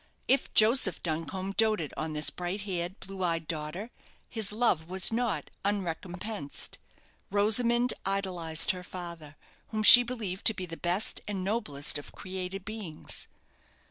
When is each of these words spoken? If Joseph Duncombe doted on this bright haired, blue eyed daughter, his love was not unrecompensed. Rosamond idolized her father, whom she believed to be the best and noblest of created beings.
If 0.27 0.51
Joseph 0.55 1.03
Duncombe 1.03 1.53
doted 1.57 1.93
on 1.95 2.13
this 2.13 2.31
bright 2.31 2.61
haired, 2.61 2.99
blue 2.99 3.23
eyed 3.23 3.45
daughter, 3.47 3.91
his 4.27 4.51
love 4.51 4.89
was 4.89 5.13
not 5.13 5.51
unrecompensed. 5.63 6.79
Rosamond 7.29 7.93
idolized 8.03 8.71
her 8.71 8.81
father, 8.81 9.35
whom 9.67 9.83
she 9.83 10.01
believed 10.01 10.45
to 10.45 10.55
be 10.55 10.65
the 10.65 10.75
best 10.75 11.21
and 11.27 11.43
noblest 11.43 11.99
of 11.99 12.13
created 12.13 12.65
beings. 12.65 13.27